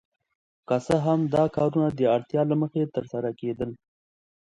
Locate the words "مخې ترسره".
2.61-3.29